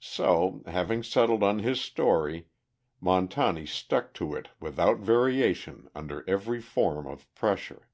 So, 0.00 0.64
having 0.66 1.04
settled 1.04 1.44
on 1.44 1.60
his 1.60 1.80
story, 1.80 2.48
Montani 3.00 3.66
stuck 3.68 4.12
to 4.14 4.34
it 4.34 4.48
without 4.58 4.98
variation 4.98 5.88
under 5.94 6.28
every 6.28 6.60
form 6.60 7.06
of 7.06 7.32
pressure. 7.36 7.86